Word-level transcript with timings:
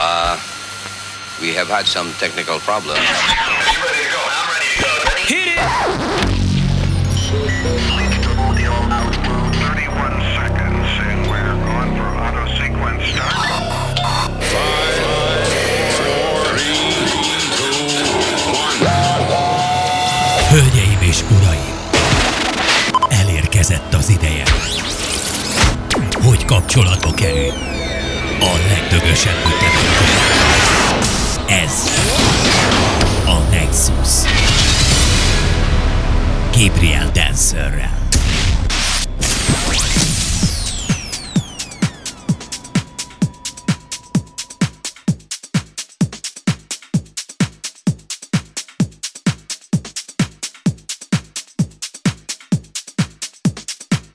Uh, 0.00 0.38
we 1.40 1.52
have 1.54 1.68
had 1.68 1.86
some 1.86 2.12
technical 2.14 2.58
problems. 2.60 3.00
Hit 5.26 5.48
it! 5.48 5.58
31 9.62 10.20
seconds 10.36 10.88
and 11.08 11.30
we're 11.30 11.54
on 11.76 11.96
for 11.96 12.08
auto 12.24 12.44
sequence 12.56 13.04
start. 13.04 13.52
Hölgyeim 20.50 20.98
és 21.00 21.22
uraim! 21.30 21.74
Elérkezett 23.08 23.94
az 23.94 24.08
ideje, 24.08 24.44
hogy 26.22 26.44
kapcsolatba 26.44 27.14
kerül 27.14 27.71
a 28.42 28.56
legdögösebb 28.68 29.38
ütemettel. 29.46 30.06
Ez 31.46 31.90
a 33.26 33.50
Nexus. 33.50 34.30
Gabriel 36.56 37.10
Dancerrel. 37.12 38.01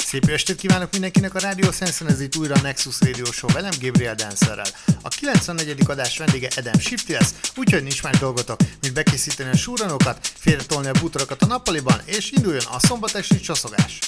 Szép 0.07 0.29
estét 0.29 0.55
kívánok 0.55 0.91
mindenkinek 0.91 1.35
a 1.35 1.39
Rádió 1.39 1.71
Sensen, 1.71 2.07
ez 2.07 2.21
itt 2.21 2.35
újra 2.35 2.55
a 2.55 2.61
Nexus 2.61 2.99
Radio 2.99 3.25
Show 3.31 3.49
velem, 3.53 3.71
Gabriel 3.81 4.15
Dancerrel. 4.15 4.65
A 5.01 5.07
94. 5.07 5.83
adás 5.87 6.17
vendége 6.17 6.49
Adam 6.55 6.79
Shifty 6.79 7.11
lesz, 7.11 7.35
úgyhogy 7.55 7.81
nincs 7.81 8.03
más 8.03 8.17
dolgotok, 8.19 8.59
mint 8.81 8.93
bekészíteni 8.93 9.49
a 9.49 9.55
súranokat, 9.55 10.27
félretolni 10.39 10.87
a 10.87 10.99
bútorokat 10.99 11.41
a 11.41 11.45
nappaliban, 11.45 12.01
és 12.05 12.31
induljon 12.31 12.65
a 12.71 12.79
szombat 12.79 13.15
esti 13.15 13.39
csoszogás. 13.39 13.99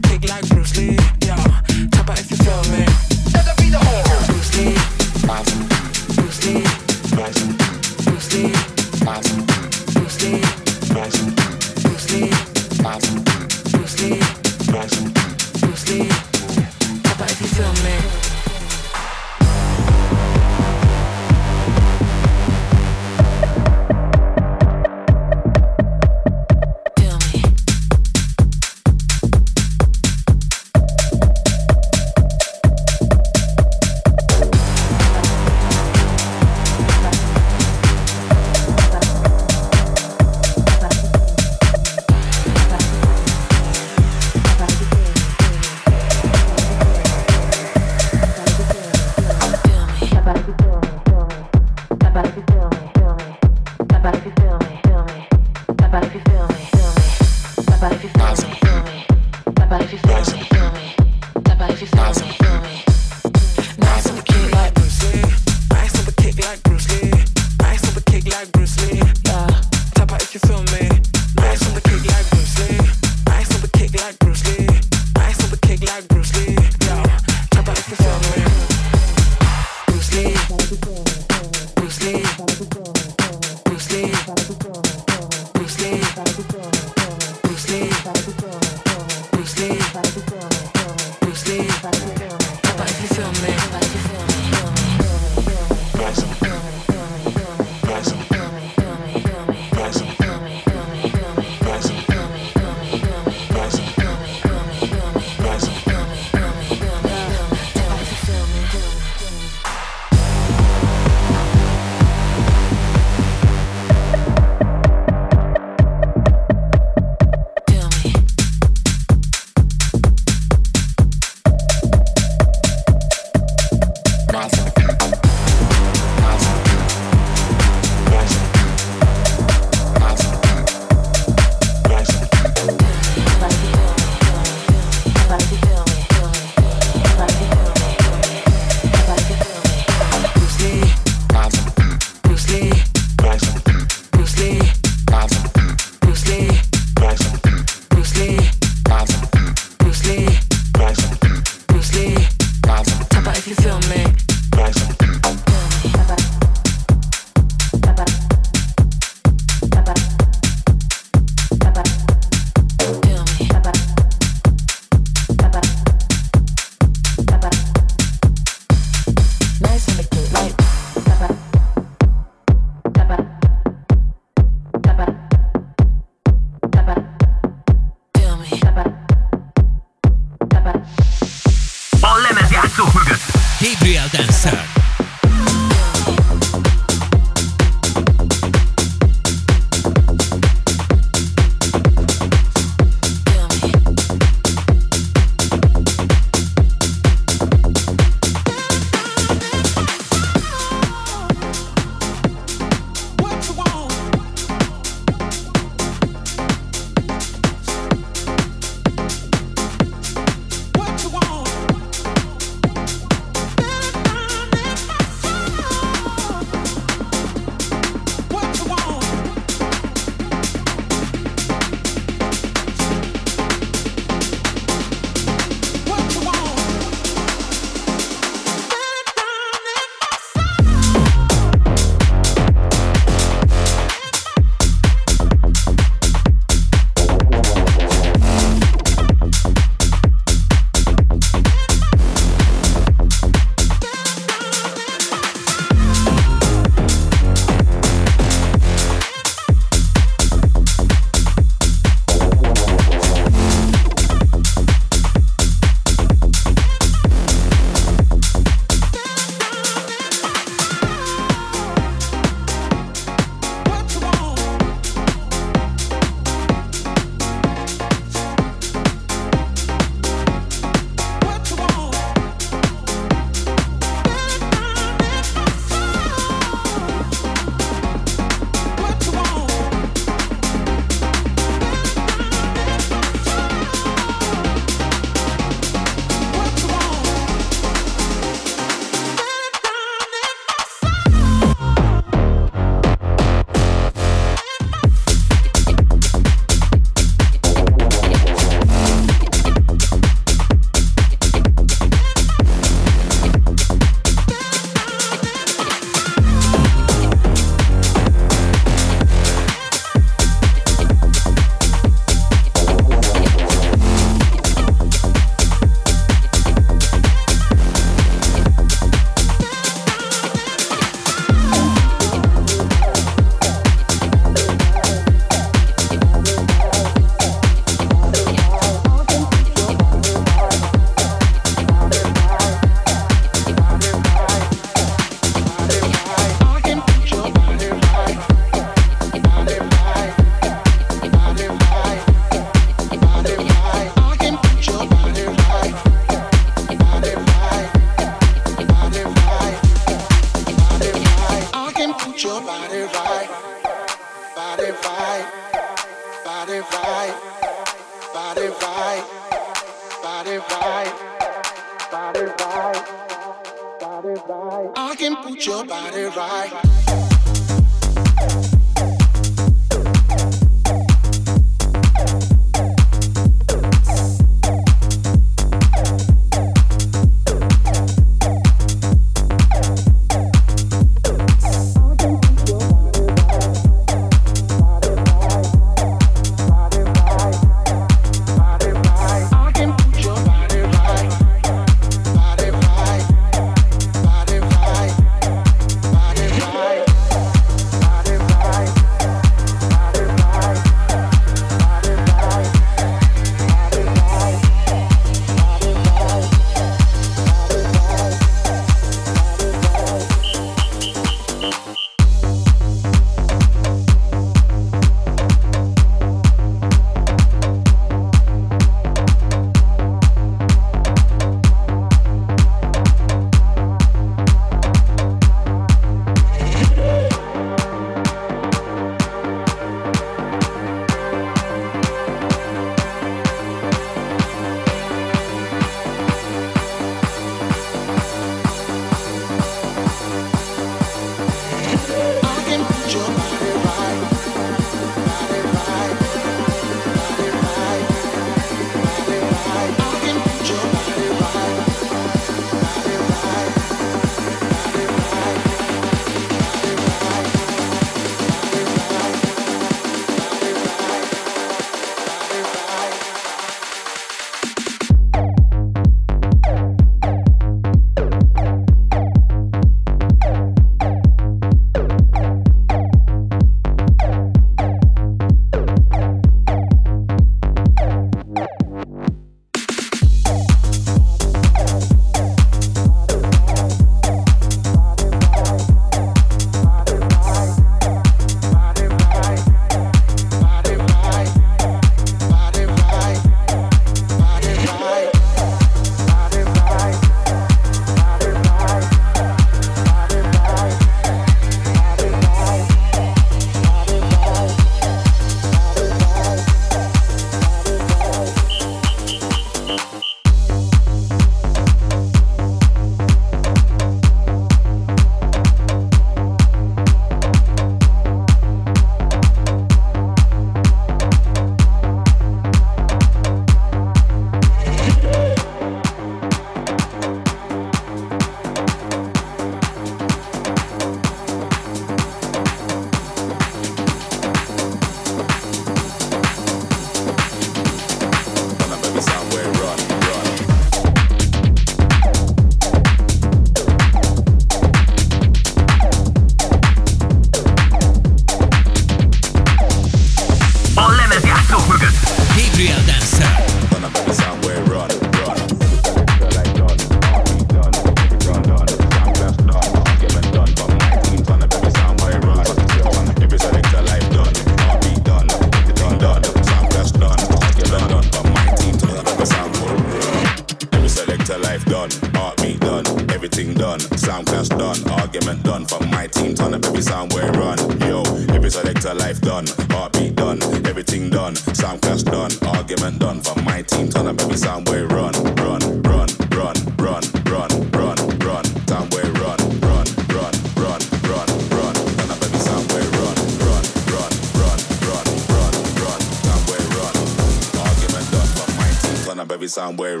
where 599.77 600.00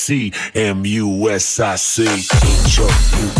C 0.00 0.32
M 0.54 0.86
U 0.86 1.30
S 1.30 1.60
I 1.60 1.76
C. 1.76 3.39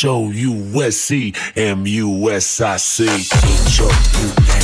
H 0.00 0.06
O 0.06 0.30
U 0.30 0.82
S 0.82 1.10
E 1.10 1.34
M 1.56 1.86
U 1.86 2.30
S 2.30 2.62
I 2.62 2.78
C. 2.78 3.04
H 3.04 3.80
O 3.82 3.84
U 3.84 3.90
S 4.48 4.56
E. 4.56 4.59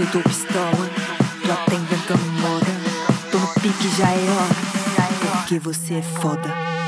hoje 0.00 0.06
tô 0.12 0.20
pistola. 0.20 0.90
Já 1.46 1.56
tá 1.56 1.74
inventando 1.74 2.24
moda. 2.40 2.66
Tô 3.30 3.38
no 3.38 3.48
pique, 3.54 3.96
já 3.96 4.08
é 4.08 4.30
hora. 4.30 4.70
Porque 5.32 5.58
você 5.58 5.94
é 5.94 6.02
foda. 6.02 6.79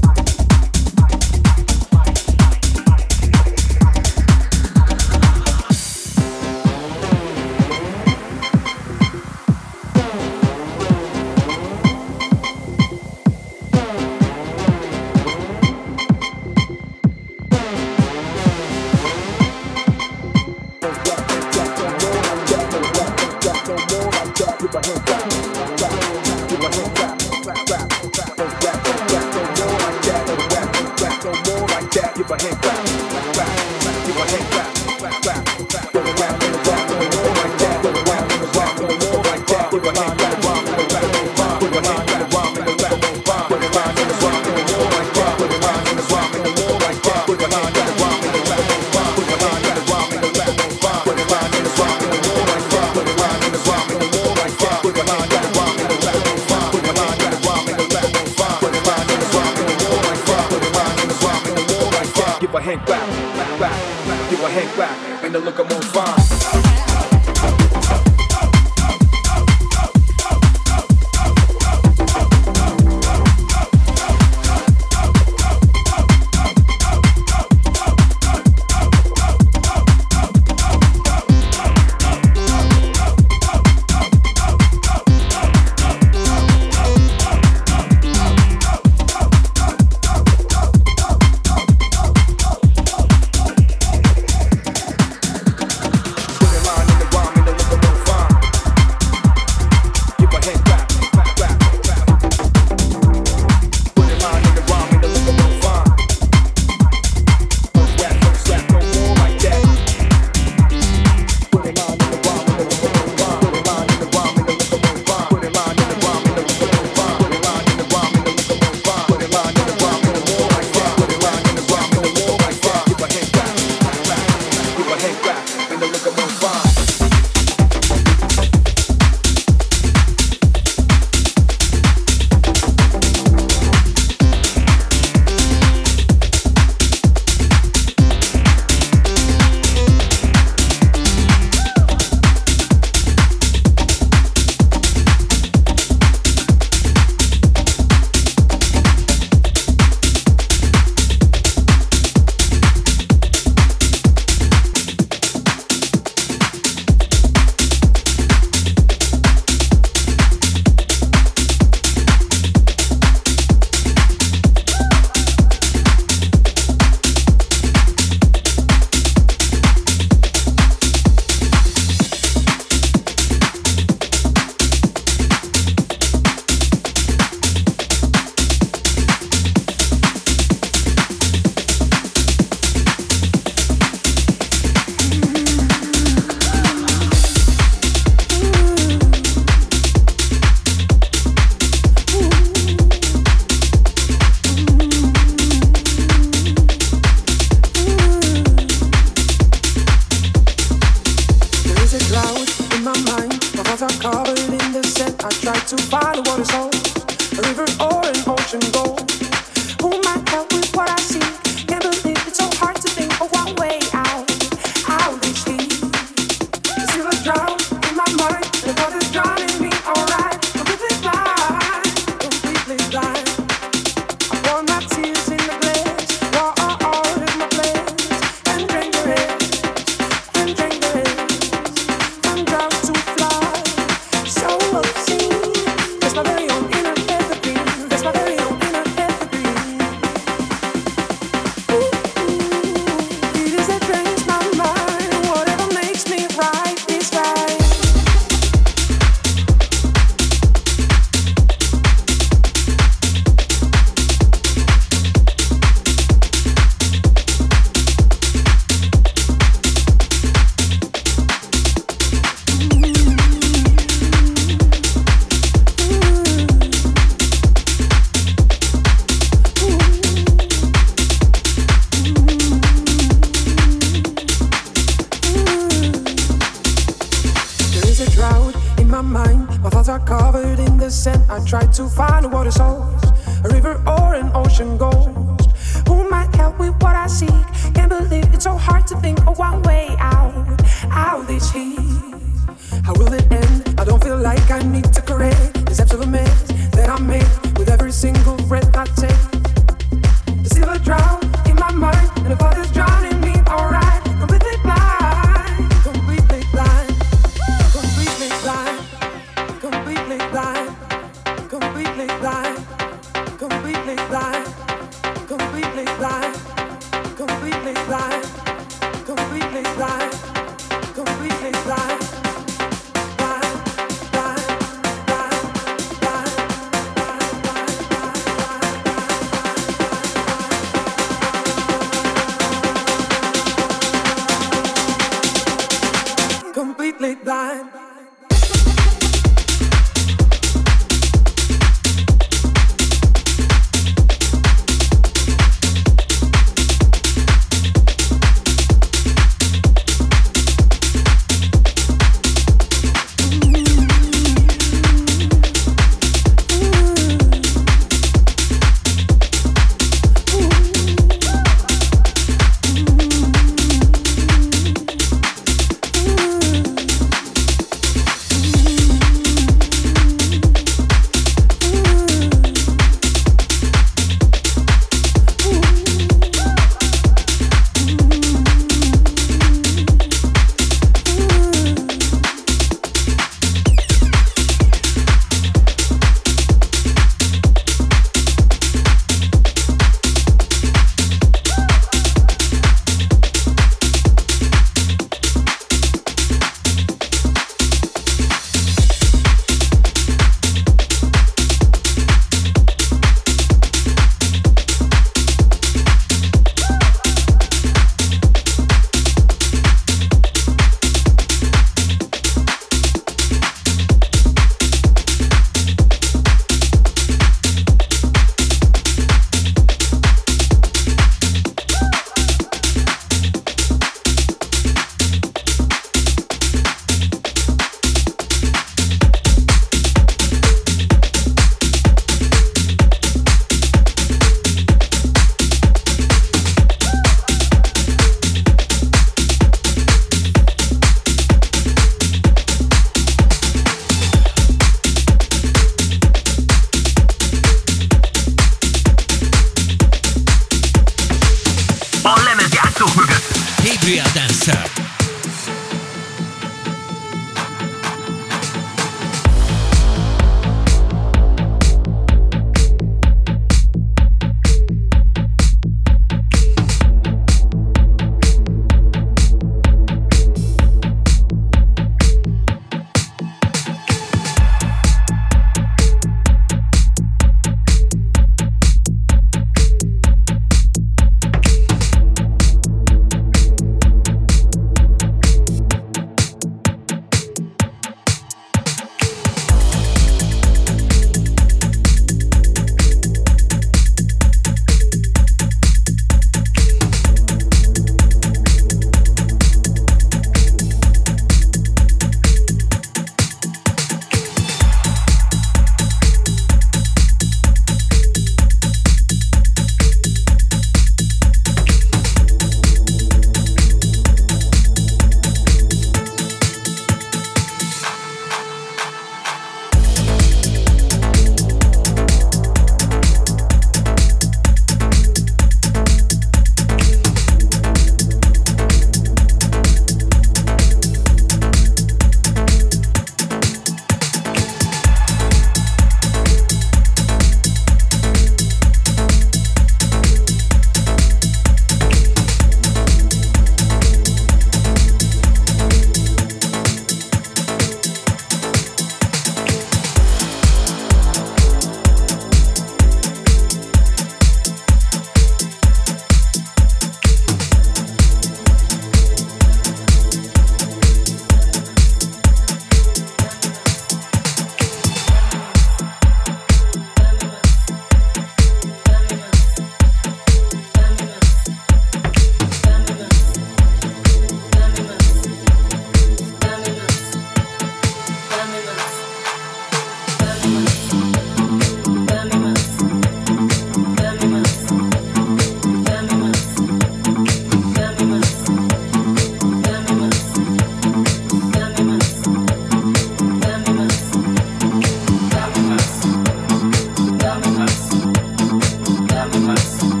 哎 599.47 600.00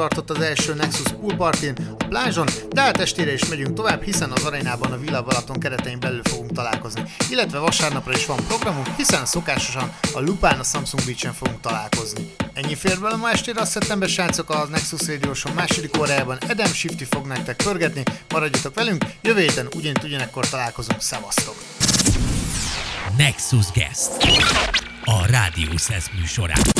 tartott 0.00 0.30
az 0.30 0.40
első 0.40 0.74
Nexus 0.74 1.08
Pool 1.08 1.34
Partin, 1.36 1.74
a 1.98 2.04
plázson, 2.04 2.46
de 2.68 2.80
hát 2.80 3.00
estére 3.00 3.32
is 3.32 3.48
megyünk 3.48 3.74
tovább, 3.74 4.02
hiszen 4.02 4.30
az 4.30 4.44
arénában 4.44 4.92
a 4.92 4.98
Villa 4.98 5.22
Balaton 5.22 5.58
keretein 5.58 6.00
belül 6.00 6.22
fogunk 6.22 6.52
találkozni. 6.52 7.02
Illetve 7.30 7.58
vasárnapra 7.58 8.12
is 8.12 8.26
van 8.26 8.46
programunk, 8.46 8.86
hiszen 8.96 9.26
szokásosan 9.26 9.92
a 10.14 10.20
Lupán 10.20 10.58
a 10.58 10.62
Samsung 10.62 11.04
Beach-en 11.04 11.32
fogunk 11.32 11.60
találkozni. 11.60 12.34
Ennyi 12.52 12.74
fér 12.74 13.00
bele 13.00 13.16
ma 13.16 13.30
estére, 13.30 13.60
a 13.60 13.64
szeptember 13.64 14.08
srácok 14.08 14.50
a 14.50 14.66
Nexus 14.70 15.06
Radio 15.06 15.34
Show 15.34 15.54
második 15.54 15.98
órájában 15.98 16.38
Edem 16.48 16.72
Shifty 16.72 17.04
fog 17.10 17.26
nektek 17.26 17.56
pörgetni, 17.56 18.02
maradjatok 18.28 18.74
velünk, 18.74 19.04
jövő 19.22 19.40
héten 19.40 19.68
ugyanitt 19.76 20.04
ugyanekkor 20.04 20.48
találkozunk, 20.48 21.00
szevasztok! 21.00 21.54
Nexus 23.16 23.66
Guest. 23.74 24.10
A 25.04 25.26
Rádió 25.26 25.76
Szesz 25.76 26.10
műsorán. 26.18 26.79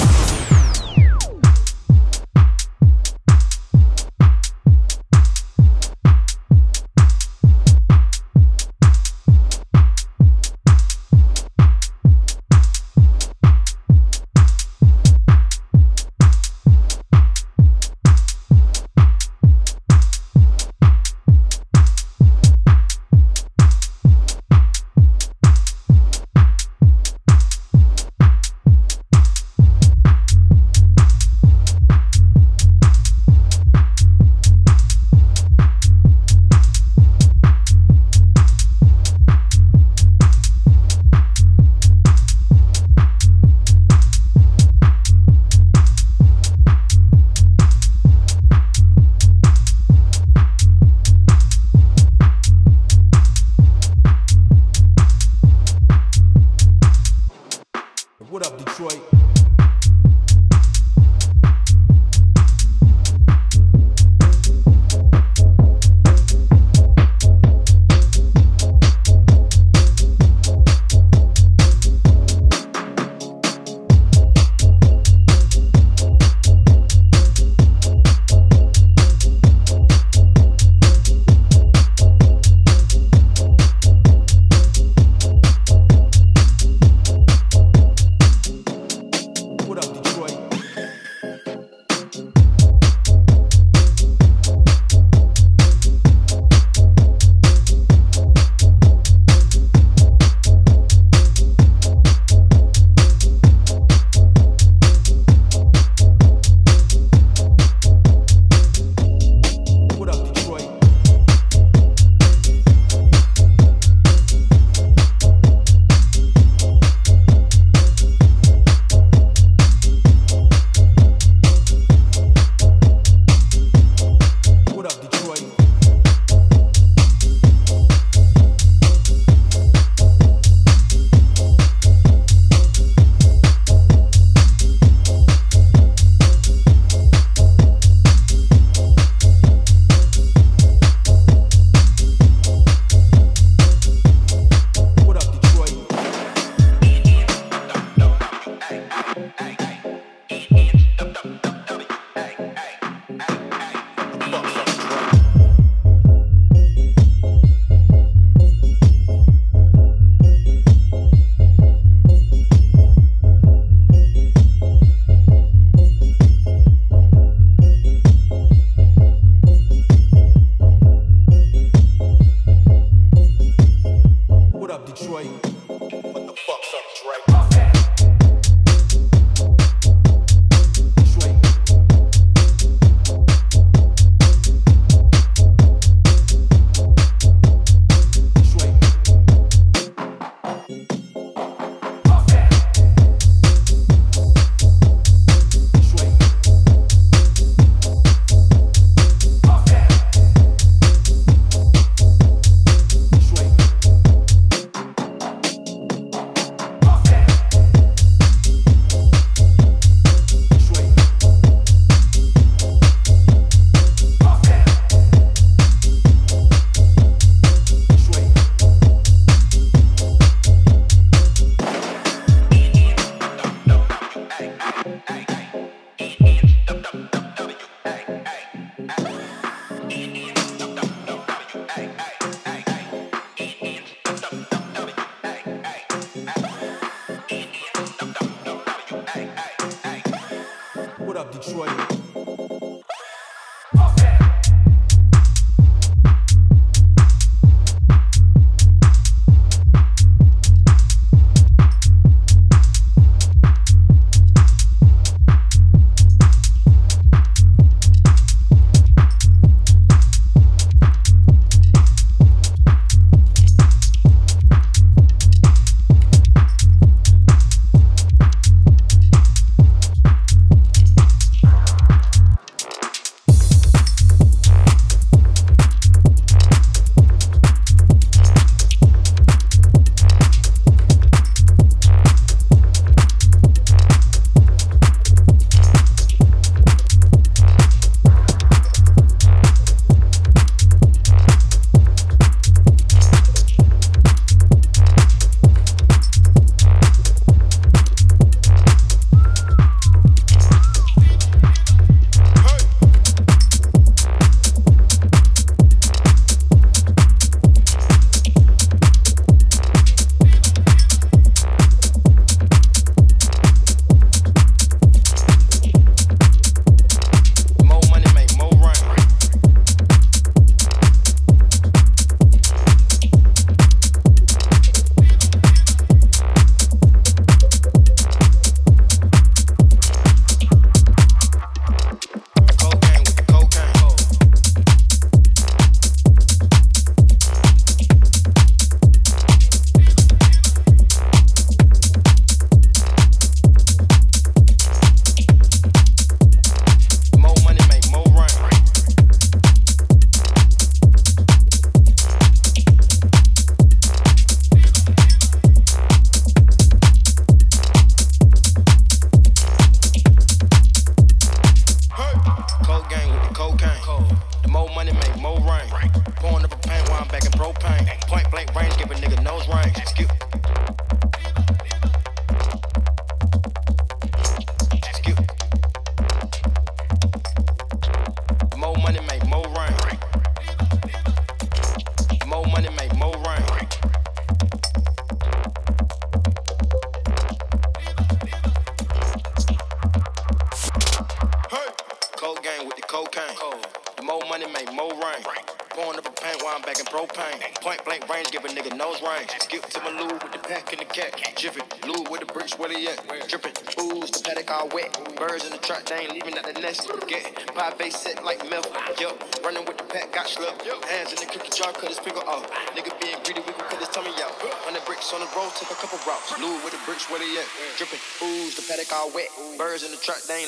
shut 420.10 420.26
down. 420.26 420.39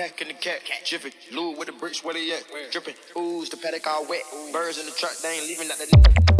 pack 0.00 0.22
in 0.22 0.28
the 0.28 0.34
cat. 0.34 0.60
jiffy, 0.82 1.12
Lou 1.34 1.50
with 1.58 1.66
the 1.66 1.72
bricks, 1.72 2.02
where 2.02 2.14
they 2.14 2.32
at? 2.32 2.42
Drippin', 2.72 2.94
ooze, 3.18 3.50
the 3.50 3.56
paddock 3.58 3.86
all 3.86 4.06
wet. 4.08 4.22
Birds 4.50 4.78
in 4.78 4.86
the 4.86 4.92
truck, 4.92 5.14
they 5.18 5.36
ain't 5.36 5.46
leaving 5.46 5.70
out 5.70 5.76
the. 5.76 6.39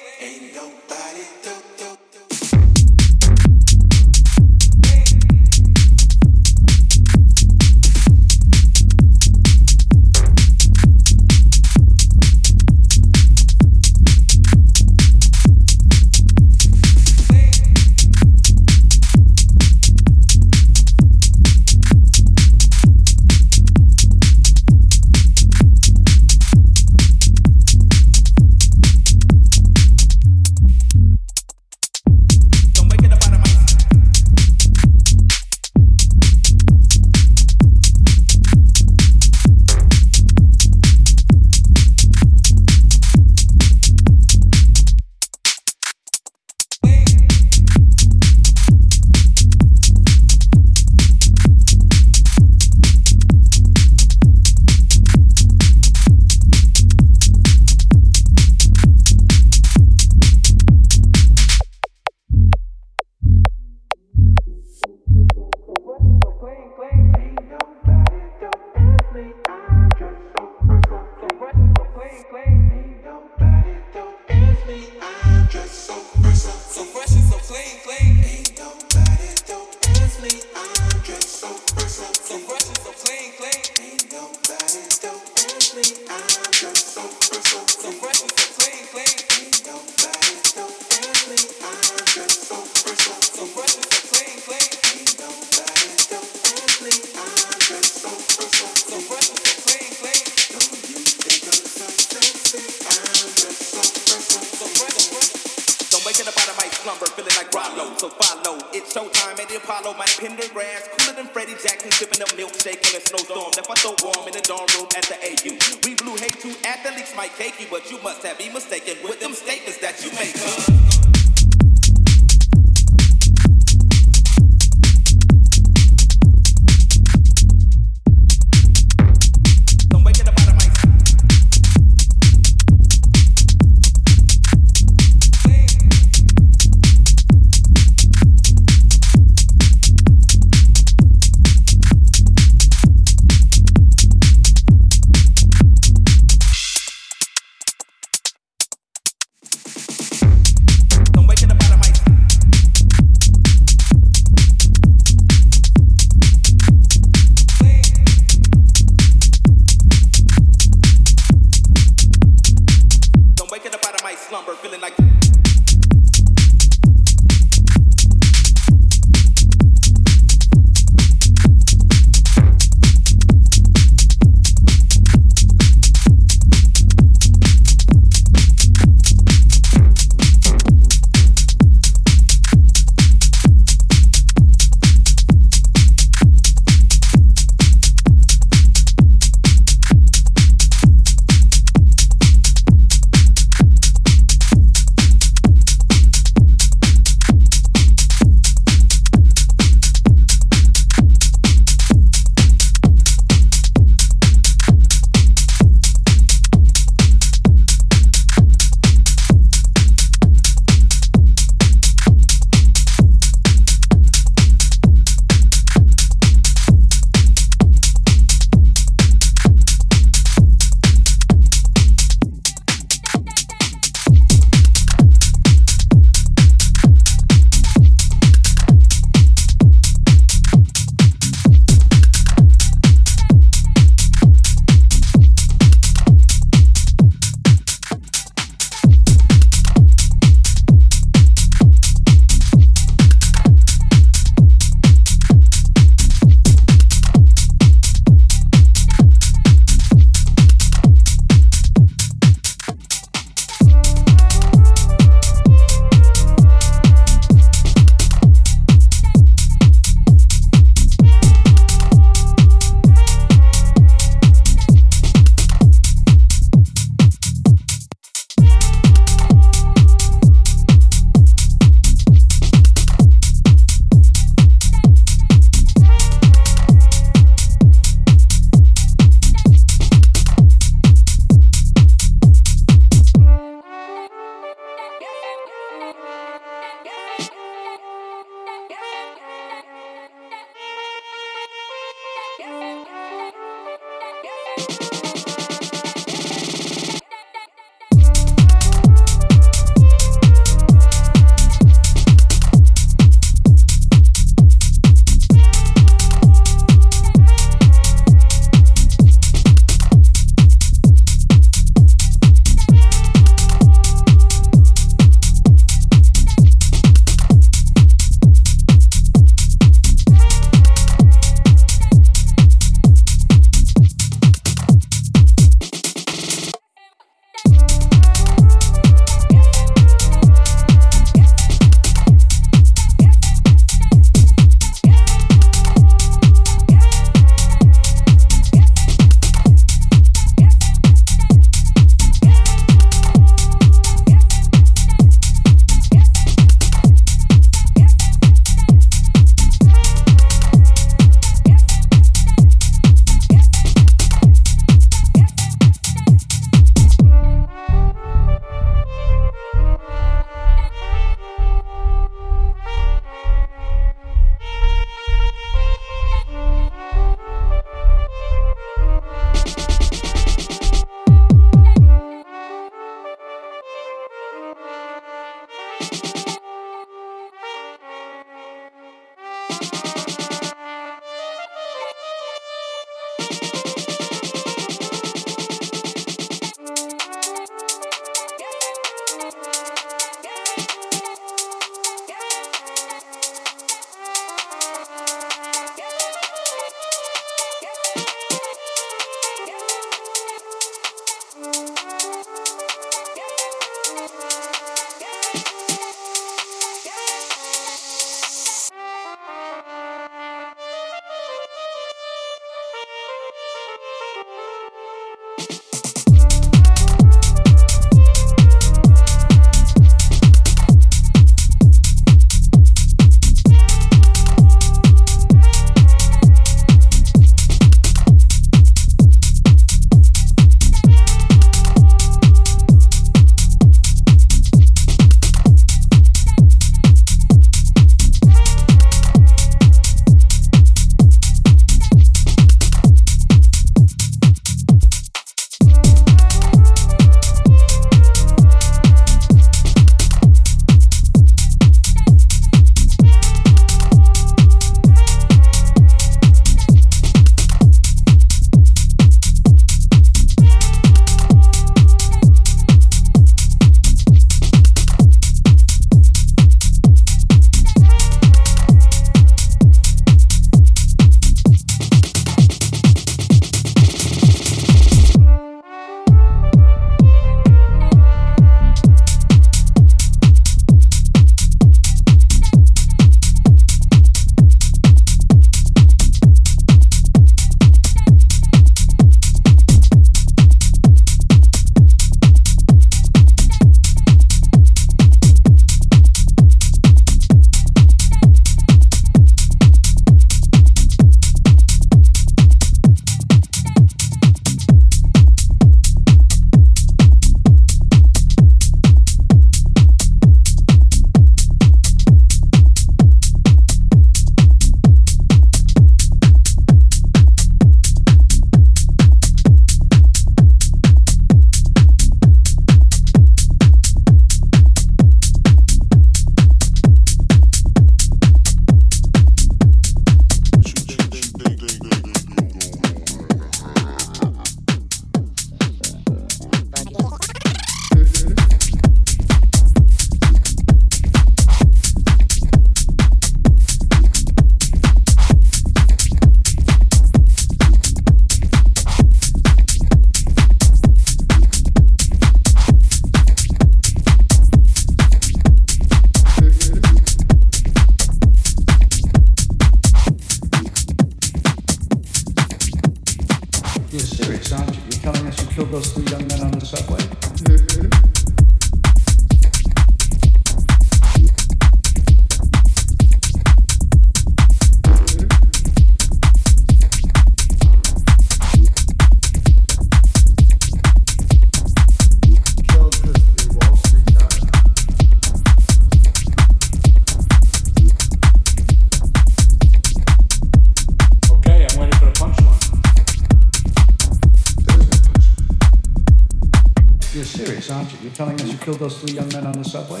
Killed 598.64 598.78
those 598.78 598.98
three 598.98 599.12
young 599.12 599.28
men 599.28 599.46
on 599.46 599.52
the 599.52 599.62
subway? 599.62 600.00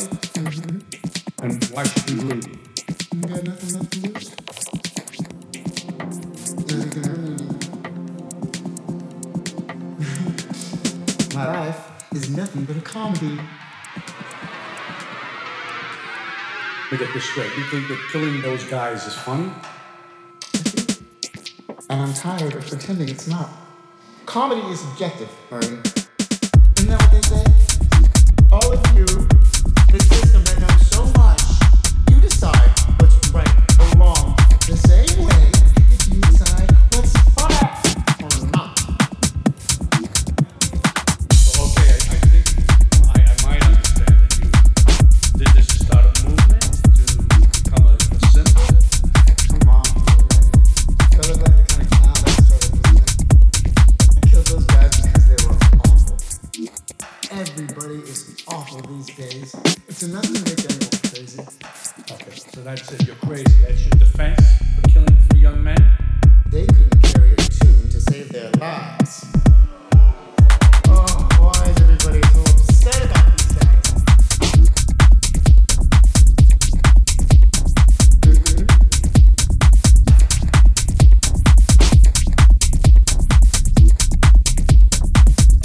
And 1.42 1.62
why 1.64 1.84
should 1.84 2.10
we 2.10 2.16
believe 2.16 2.46
you? 2.46 2.58
You 3.12 3.20
got 3.28 3.44
nothing 3.44 3.74
left 3.74 3.92
to 3.92 3.98
lose. 4.00 4.30
Nothing 6.72 6.90
can 6.90 7.04
hurt. 7.04 7.40
My 11.34 11.46
life 11.60 11.80
is 12.14 12.34
nothing 12.34 12.64
but 12.64 12.76
a 12.78 12.80
comedy. 12.80 13.38
Let 16.90 16.92
me 16.92 16.96
get 16.96 17.12
this 17.12 17.24
straight. 17.24 17.54
You 17.58 17.64
think 17.64 17.88
that 17.88 17.98
killing 18.12 18.40
those 18.40 18.64
guys 18.64 19.06
is 19.06 19.14
funny? 19.14 19.50
And 21.90 22.00
I'm 22.00 22.14
tired 22.14 22.54
of 22.54 22.66
pretending 22.66 23.10
it's 23.10 23.28
not. 23.28 23.50
Comedy 24.24 24.62
is 24.68 24.80
subjective, 24.80 25.28
Murray. 25.50 25.73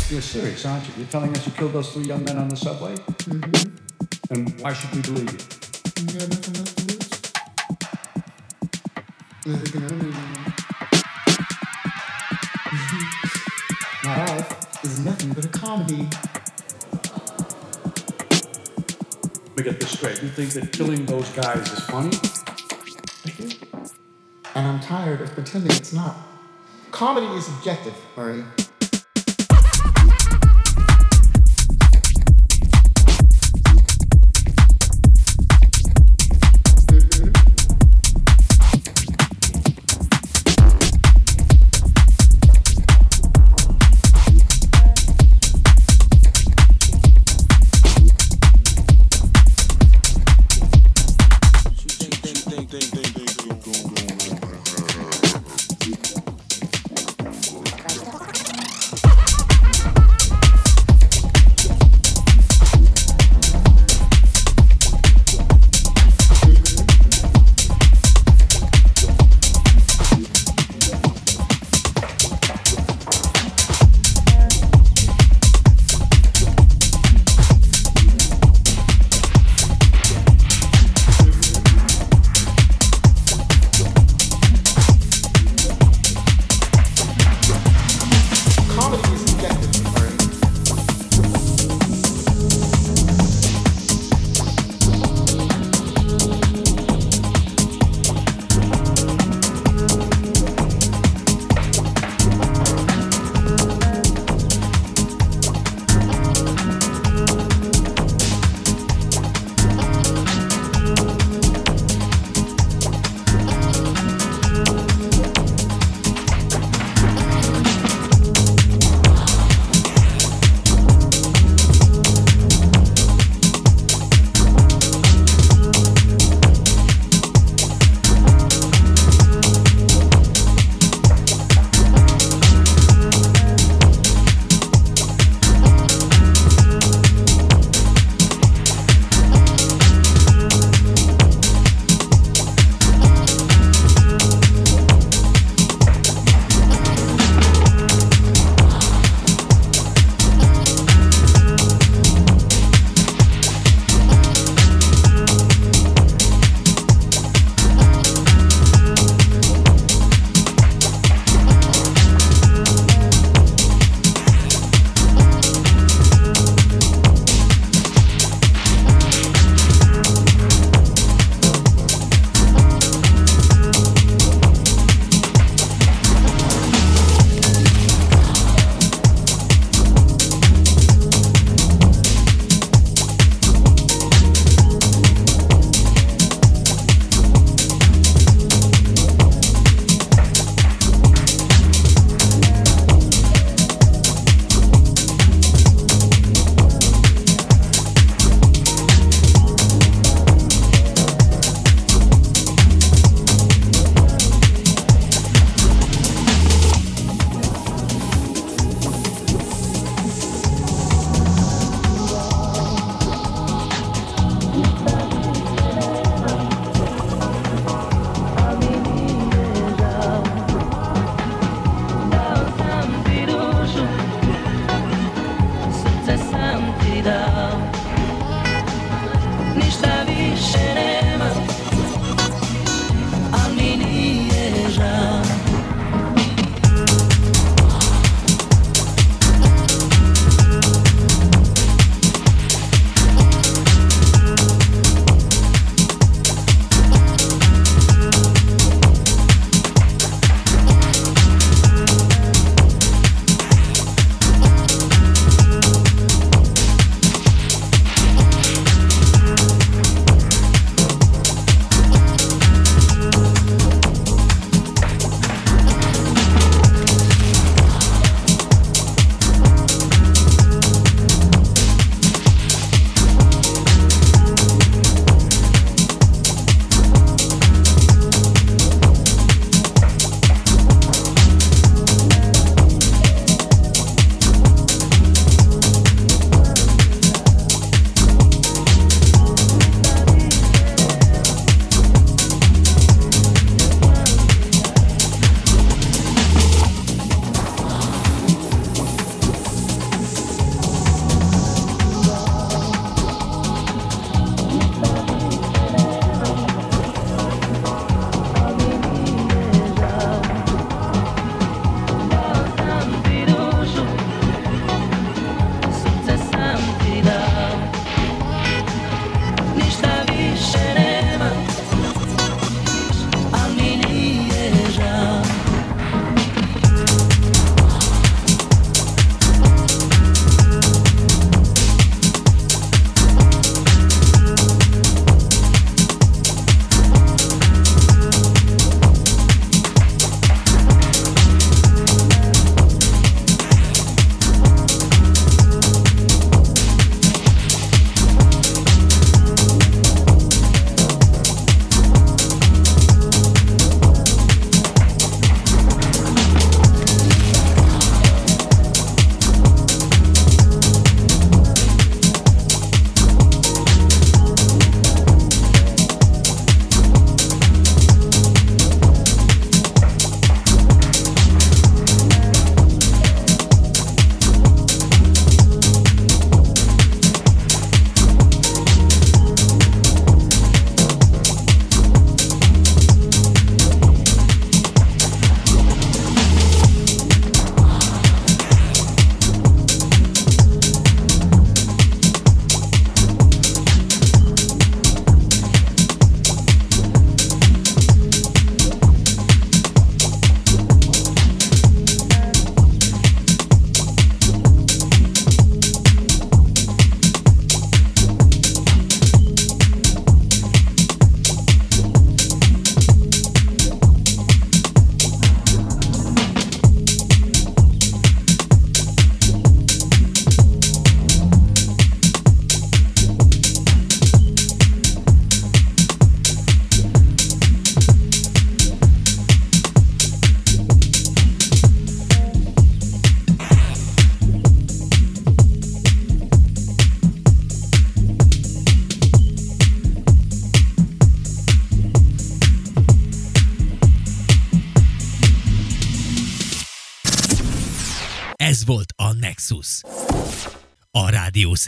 You're 0.09 0.21
serious, 0.21 0.65
aren't 0.65 0.87
you? 0.87 0.93
You're 0.97 1.07
telling 1.07 1.37
us 1.37 1.45
you 1.45 1.51
killed 1.51 1.73
those 1.73 1.93
three 1.93 2.05
young 2.05 2.23
men 2.23 2.39
on 2.39 2.49
the 2.49 2.55
subway? 2.55 2.95
Mm-hmm. 2.95 4.33
And 4.33 4.59
why 4.59 4.73
should 4.73 4.91
we 4.95 5.01
believe 5.03 5.31
you? 5.31 5.37
You 6.01 6.07
got 6.17 6.29
nothing 6.29 6.53
left 6.55 6.77
to 6.77 6.83
lose. 6.89 7.09
Nothing 9.45 9.71
can 9.71 9.81
hurt. 9.81 10.13
My 14.03 14.15
life 14.25 14.83
is 14.83 15.05
nothing 15.05 15.33
but 15.33 15.45
a 15.45 15.49
comedy. 15.49 16.09
Let 19.45 19.57
me 19.57 19.63
get 19.63 19.79
this 19.79 19.91
straight. 19.91 20.23
You 20.23 20.29
think 20.29 20.53
that 20.53 20.71
killing 20.73 21.05
those 21.05 21.29
guys 21.29 21.71
is 21.71 21.81
funny? 21.85 22.17
And 24.55 24.65
I'm 24.65 24.79
tired 24.79 25.21
of 25.21 25.31
pretending 25.33 25.69
it's 25.69 25.93
not. 25.93 26.15
Comedy 26.89 27.27
is 27.27 27.45
subjective, 27.45 27.93
Murray. 28.17 28.43